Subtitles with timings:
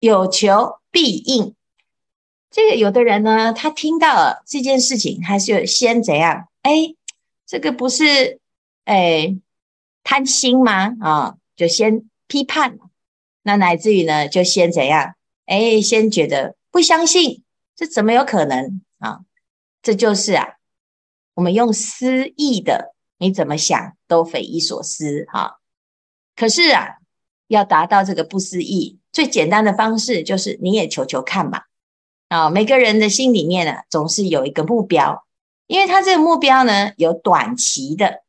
[0.00, 1.54] 有求必应。
[2.50, 6.48] 这个有的人呢，他听到这件事情，他就先怎样？
[6.62, 6.94] 哎，
[7.46, 8.40] 这个不是
[8.84, 9.36] 哎
[10.02, 10.96] 贪心吗？
[11.00, 12.78] 啊，就先批判，
[13.42, 15.14] 那乃至于呢，就先怎样？
[15.46, 17.44] 哎，先觉得不相信，
[17.76, 19.20] 这怎么有可能啊？
[19.82, 20.56] 这就是啊，
[21.34, 25.60] 我们用思议的，你怎么想都匪夷所思哈。
[26.34, 26.96] 可是啊，
[27.48, 31.66] 要达到这个不思议，最简单的方式就是你也求求看吧。
[32.28, 35.26] 啊，每个人的心里面呢，总是有一个目标，
[35.66, 38.22] 因为他这个目标呢，有短期的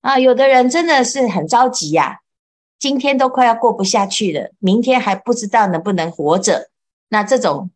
[0.00, 2.20] 啊，有的人真的是很着急呀，
[2.78, 6.70] 今天都快要过不下去了，明天还不知道能不能活着，
[7.08, 7.70] 那这种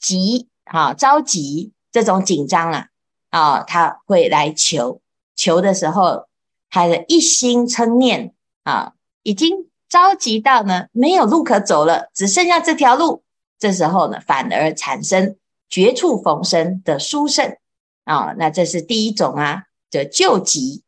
[0.00, 2.88] 急啊，着急，这种紧张啊，
[3.30, 5.00] 啊，他会来求，
[5.38, 6.26] 求的时候，
[6.68, 13.22] 他的一心称念啊，已经着急到呢，没有路可走了，只剩下这条路。
[13.56, 15.36] 这时候呢，反而产生
[15.68, 17.56] 绝处逢生的殊胜
[18.04, 18.34] 啊！
[18.36, 20.82] 那这是第一种啊，的救急。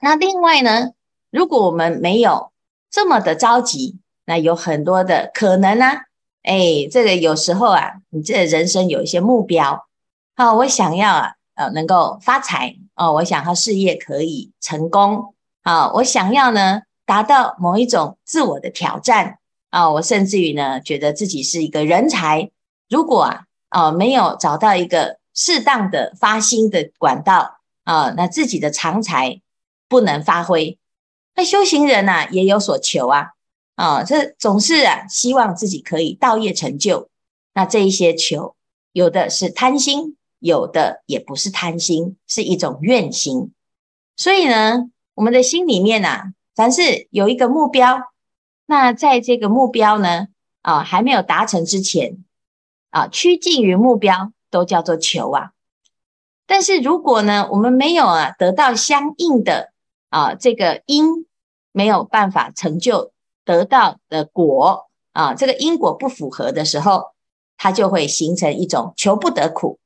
[0.00, 0.90] 那另外呢，
[1.30, 2.52] 如果我们没有
[2.90, 6.02] 这么的着急，那有很多的可能啊。
[6.42, 9.86] 哎，这个有时候啊，你这人生有一些目标，
[10.36, 19.38] 好，我想要啊，呃，能够发财哦，我想要事业可以成功啊，我想要呢，达到某一种自我的挑战。
[19.70, 22.50] 啊，我甚至于呢，觉得自己是一个人才。
[22.88, 29.42] 如果啊，啊，没有找到一个适当的发心的管道啊，那自己的长才
[29.86, 30.78] 不能发挥。
[31.34, 33.32] 那修行人呐、啊，也有所求啊，
[33.74, 37.10] 啊，这总是啊，希望自己可以道业成就。
[37.52, 38.56] 那这一些求，
[38.92, 43.52] 有的是贪心，有的也不是贪心，是一种愿心。
[44.16, 48.12] 所以呢，我们的心里面啊，凡是有一个目标。
[48.66, 50.28] 那在这个目标呢，
[50.62, 52.24] 啊，还没有达成之前，
[52.90, 55.52] 啊，趋近于目标都叫做求啊。
[56.46, 59.72] 但是如果呢，我们没有啊得到相应的
[60.08, 61.26] 啊这个因，
[61.72, 63.12] 没有办法成就
[63.44, 67.12] 得到的果啊，这个因果不符合的时候，
[67.56, 69.78] 它就会形成一种求不得苦。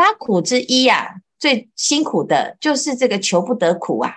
[0.00, 4.14] 八苦之一啊，最辛苦的就是这个求不得苦啊。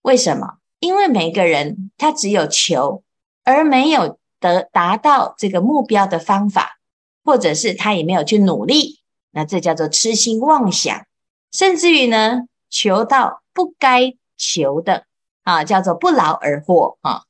[0.00, 0.54] 为什么？
[0.78, 3.02] 因为每个人他只有求。
[3.48, 6.80] 而没有得达到这个目标的方法，
[7.22, 8.98] 或者是他也没有去努力，
[9.30, 11.06] 那这叫做痴心妄想，
[11.52, 15.04] 甚至于呢，求到不该求的
[15.44, 17.22] 啊，叫做不劳而获啊。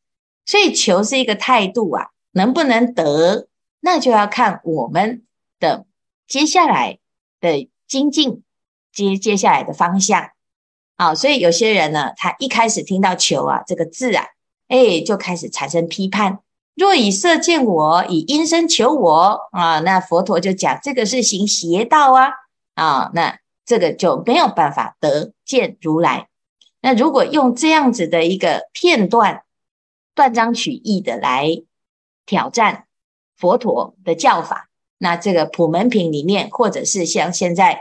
[0.46, 3.46] 所以求是一个态度啊，能不能得，
[3.80, 5.22] 那就要看我们
[5.60, 5.84] 的
[6.26, 6.98] 接下来
[7.42, 8.42] 的精进，
[8.92, 10.30] 接接下来的方向
[10.96, 11.14] 啊。
[11.14, 14.24] 所以有些人呢，他一开始听到求啊这个字啊。
[14.68, 16.40] 哎，就开始产生批判。
[16.74, 22.30] 若以色见我，以音声求我啊，那佛陀就讲这个是行邪道啊
[22.74, 26.28] 啊，那这个就没有办法得见如来。
[26.80, 29.44] 那如果用这样子的一个片段，
[30.16, 31.62] 断章取义的来
[32.26, 32.86] 挑战
[33.36, 34.65] 佛陀的教法，
[34.98, 37.80] 那这个普门品里面，或者是像现在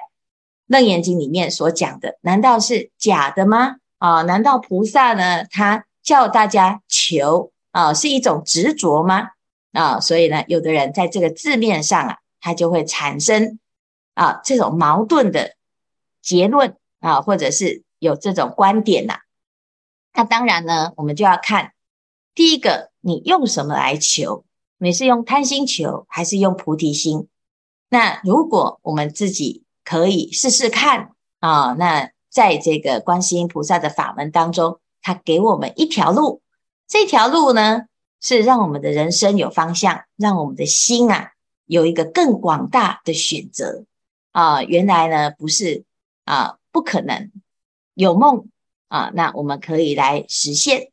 [0.67, 3.77] 楞严经里面所讲的，难道是假的吗？
[3.97, 5.45] 啊，难道菩萨呢？
[5.45, 9.29] 他叫大家求啊，是一种执着吗？
[9.71, 13.59] 啊，所以呢，有的人在这个字面上啊，他就会产生
[14.13, 15.55] 啊这种矛盾的
[16.21, 19.19] 结论啊，或者是有这种观点呐、啊。
[20.13, 21.73] 那当然呢，我们就要看
[22.33, 24.45] 第一个，你用什么来求？
[24.77, 27.27] 你是用贪心求，还是用菩提心？
[27.89, 34.79] 那如果我们自己可以试试看啊，那在这个观世音菩萨的法门当中。
[35.07, 36.41] 他给我们一条路，
[36.87, 37.83] 这条路呢，
[38.19, 41.33] 是让我们的人生有方向，让我们的心啊
[41.67, 43.85] 有一个更广大的选择
[44.31, 44.63] 啊。
[44.63, 45.83] 原来呢不是
[46.23, 47.31] 啊，不可能
[47.93, 48.47] 有梦
[48.87, 50.91] 啊，那我们可以来实现，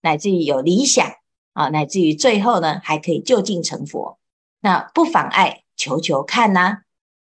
[0.00, 1.12] 乃至于有理想
[1.52, 4.18] 啊，乃至于最后呢还可以就近成佛，
[4.60, 6.78] 那不妨碍求求看呐。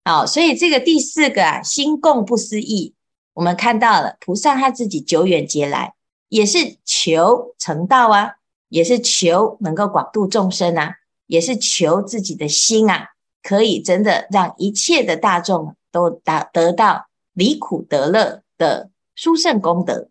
[0.04, 2.96] 啊，所以这个第四个啊，心共不思议，
[3.34, 5.94] 我们看到了菩萨他自己久远劫来。
[6.30, 8.36] 也是求成道啊，
[8.70, 10.96] 也是求能够广度众生啊，
[11.28, 13.10] 也是求自己的心啊，
[13.44, 20.08] 可以真的让一切的大众都达得到离苦得乐的殊胜功德。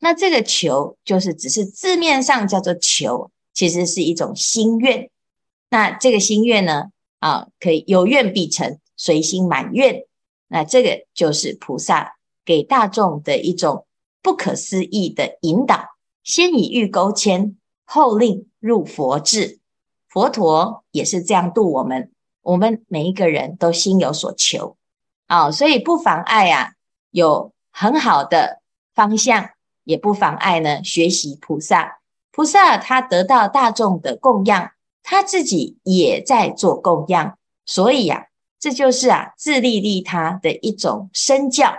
[0.00, 5.10] 那这个求就是只是字面上叫做求，其实是一种心愿。
[5.70, 10.04] 那这个心愿呢，啊，可以有愿必成，随心满愿。
[10.48, 13.86] 那这个就是菩萨给大众的一种。
[14.24, 19.58] 不可思议的引导，先以欲钩牵，后令入佛智。
[20.08, 22.12] 佛陀也是这样度我们，
[22.42, 24.76] 我们每一个人都心有所求
[25.26, 26.74] 啊，所以不妨碍啊，
[27.10, 28.62] 有很好的
[28.94, 29.50] 方向，
[29.82, 31.98] 也不妨碍呢学习菩萨。
[32.32, 38.26] 菩萨他得到大众的供养，他自己也在做供养，所以呀、啊，
[38.58, 41.74] 这就是啊自利利他的一种身教。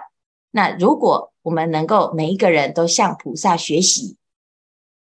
[0.51, 4.15] 那如果我们能够每一个人都向菩萨学习，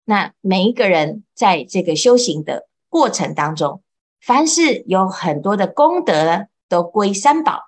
[0.05, 3.81] 那每一个人在这个修行的过程当中，
[4.19, 7.59] 凡是有很多的功德呢，都归三宝。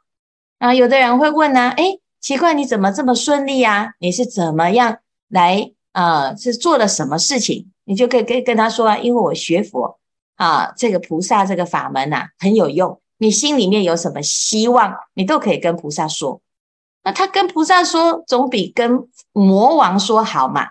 [0.58, 3.94] 啊，有的人会问呢、啊，诶，奇怪，你怎么这么顺利啊？
[4.00, 4.98] 你是怎么样
[5.30, 7.72] 来呃，是做了什么事情？
[7.86, 9.98] 你就可以跟跟他说啊，因为我学佛
[10.36, 13.00] 啊，这个菩萨这个法门呐、啊、很有用。
[13.18, 16.42] 你心里面有什么希望，你都可以跟菩萨说。
[17.06, 20.68] 那他跟菩萨说，总比跟魔王说好嘛。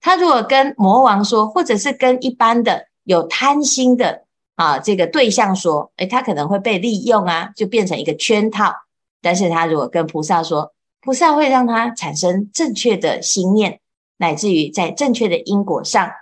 [0.00, 4.22] 他如果跟魔王说，或者是跟一般的有贪心的
[4.54, 8.72] 啊这个对象说，诶，他可能会被利用啊，就变成一个圈套。
[9.20, 13.80] 但是他如果跟菩萨说，菩萨会让他产生正确的心念，
[14.20, 16.12] 乃至于在正确的因果上。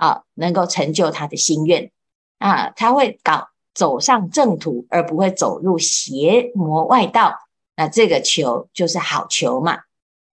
[0.00, 1.90] 啊，能够成就他的心愿
[2.38, 7.34] 啊，他会搞走上正途，而不会走入邪魔外道。
[7.74, 9.80] 那这个求就是好求嘛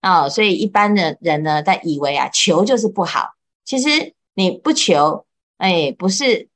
[0.01, 3.33] 啊，所以一般的人呢，他以为啊，求就是不好。
[3.63, 5.25] 其实你不求，
[5.57, 6.47] 哎，不是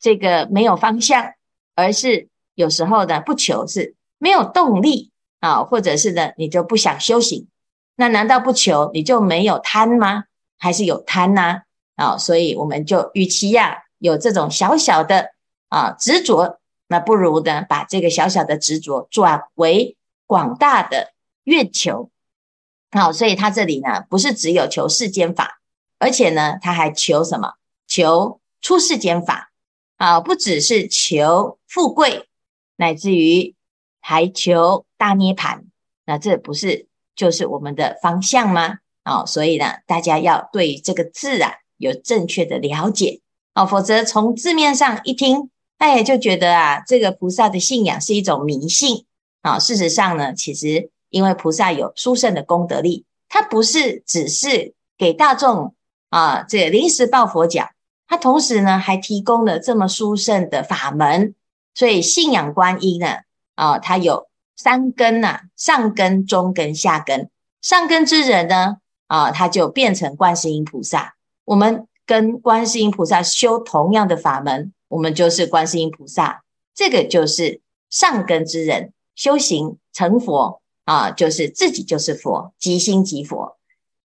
[0.00, 1.34] 这个没有方向，
[1.74, 5.10] 而是有时候呢，不求是没有动力
[5.40, 7.46] 啊，或者是呢，你就不想修行。
[7.96, 10.24] 那难道不求你就没有贪吗？
[10.58, 11.62] 还是有贪呐？
[11.96, 15.32] 啊，所以我们就与其呀、有这种小小的
[15.68, 16.58] 啊执着，
[16.88, 19.96] 那不如呢把这个小小的执着转为
[20.26, 21.12] 广大的
[21.44, 22.10] 愿求。
[22.90, 25.60] 好、啊，所以他这里呢不是只有求世间法，
[25.98, 27.54] 而且呢他还求什么？
[27.86, 29.52] 求出世间法
[29.96, 32.28] 啊，不只是求富贵，
[32.76, 33.54] 乃至于
[34.00, 35.62] 还求大涅槃。
[36.06, 38.78] 那这不是就是我们的方向吗？
[39.04, 41.54] 哦，所以呢大家要对这个字啊。
[41.78, 43.22] 有正确的了解
[43.56, 49.04] 哦，否则从字面上一听，哎，就觉得啊，这个菩萨的信仰是一种迷信
[49.40, 49.58] 啊。
[49.58, 55.74] 事实上呢，其实因为菩萨有殊胜的功德力，他不是只是给大众
[56.10, 57.70] 啊这临时抱佛脚，
[58.06, 61.34] 他同时呢还提供了这么殊胜的法门，
[61.74, 63.08] 所以信仰观音呢
[63.56, 64.28] 啊，他有
[64.62, 67.28] 三根呐、啊，上根、中根、下根。
[67.60, 68.76] 上根之人呢
[69.08, 71.14] 啊，他就变成观世音菩萨。
[71.44, 76.44] 我们跟观世音菩萨修同样的法门，我们就是观世音菩萨。
[76.72, 77.60] 这个就是
[77.90, 83.56] 上根之人修行成佛啊，就是自己就是佛，即心即佛。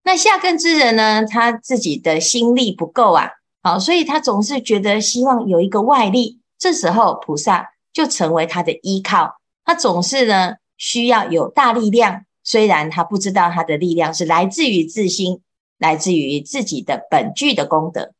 [0.04, 6.40] 那下根之人呢，他自己的心力不够啊，好，所以他总是觉得希望有一个外力。
[6.58, 9.37] 这时候菩萨就成为他的依靠。
[9.68, 15.44] 他总是呢需要有大力量，虽然他不知道他的力量是来自于自心。
[15.80, 18.12] 来自于自己的本具的功德，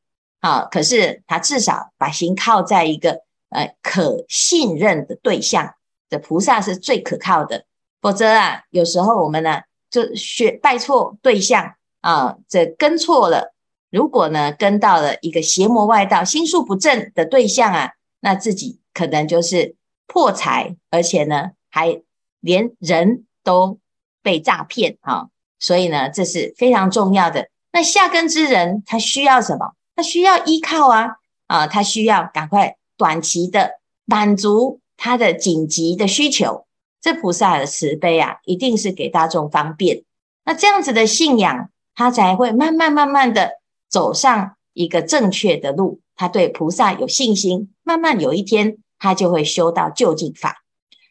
[0.42, 5.74] 啊，可是他至少把心靠在一个呃可信任的对象，
[6.08, 7.66] 这菩萨是最可靠的。
[8.00, 13.56] 否则啊，有时候我们呢就学拜错对象啊，这跟错了。
[13.90, 19.76] 如果呢跟到了一个邪魔外道、心术不正的对象啊，那自己可能就是
[20.07, 22.02] 破财，而且呢还
[22.40, 23.78] 连人都
[24.23, 25.28] 被诈骗啊。
[25.59, 27.49] 所以呢，这是非常重要的。
[27.71, 29.73] 那下根之人，他需要什么？
[29.95, 36.66] 他需要依靠啊啊，他需要赶快短期的满足他的紧急的需求。
[37.02, 40.04] 这菩萨的慈悲啊，一定是给大众方便。
[40.45, 43.54] 那这样子的信仰，他才会慢慢慢慢的
[43.90, 46.02] 走上一个正确的路。
[46.16, 50.63] 他对菩萨有信心，慢慢有一天，他就会修到究竟法。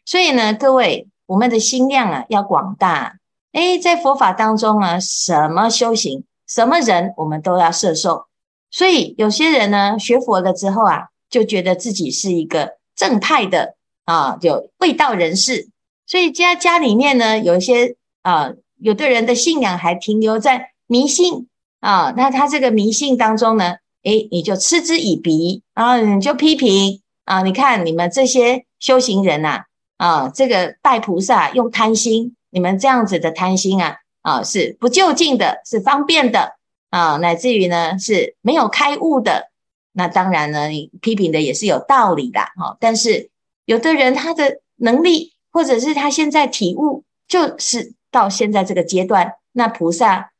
[0.05, 3.17] 所以呢，各位，我们的心量啊，要广大。
[3.53, 8.27] 诶，在佛法当中啊，什么修行，什么人，我们都要摄受。
[8.69, 13.75] 所以有些人呢，学佛了之后啊，就觉得自己是一个正派的
[14.05, 15.69] 啊，有味道人士。
[16.05, 21.47] 所以家家里面呢，有一些啊，有的人的信仰还停留在迷信
[21.79, 22.13] 啊。
[22.15, 27.43] 那他这个迷信当中呢，诶，你就嗤之以鼻啊，你就批评啊。
[27.43, 29.65] 你看你们这些修行人呐，
[29.97, 32.33] 啊，这个拜菩萨用贪心。
[32.49, 36.53] 你们这样子的贪心啊，啊，是不究竟的，是方便的
[36.89, 39.51] 啊，乃至于呢是没有开悟的。
[39.91, 42.77] 那当然呢，你批评的也是有道理的哈。
[42.79, 43.29] 但是
[43.65, 50.31] 有的人他的能力，或者是他现在体悟，就是到现在这个阶段，那菩萨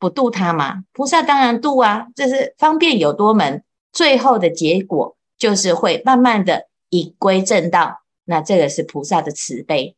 [0.00, 0.82] 不度他吗？
[0.92, 8.02] 菩萨当然度啊，这是方便有多门，最后的结果就是会慢慢的以归正道。
[8.24, 9.96] 那这个是菩萨的慈悲。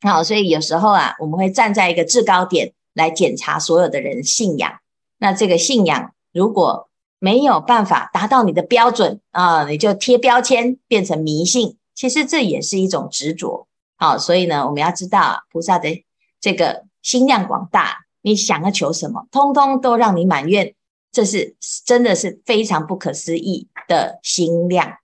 [0.00, 4.72] 好，所以有时候啊，我们会站在一个制高点来检查所有的人信仰。
[5.18, 6.88] 那这个信仰如果
[7.18, 11.76] 没有办法达到你的标准啊，你就贴标签变成迷信。
[11.94, 13.68] 其实这也是一种执着。
[13.98, 16.02] 好，所以呢，我们要知道菩萨的
[16.40, 20.74] 这个心量广大，你想要求什么，通通都让你满愿，
[21.12, 21.54] 这是
[21.84, 24.98] 真的是非常不可思议的心量。